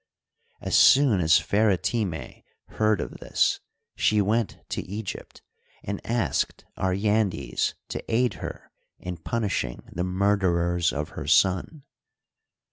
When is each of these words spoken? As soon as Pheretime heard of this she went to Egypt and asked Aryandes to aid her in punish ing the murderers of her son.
As 0.61 0.75
soon 0.75 1.19
as 1.21 1.37
Pheretime 1.37 2.41
heard 2.69 3.01
of 3.01 3.19
this 3.19 3.59
she 3.95 4.19
went 4.19 4.57
to 4.69 4.81
Egypt 4.81 5.43
and 5.83 6.01
asked 6.03 6.65
Aryandes 6.75 7.75
to 7.89 8.03
aid 8.11 8.33
her 8.41 8.71
in 8.97 9.17
punish 9.17 9.63
ing 9.63 9.87
the 9.91 10.03
murderers 10.03 10.91
of 10.91 11.09
her 11.09 11.27
son. 11.27 11.83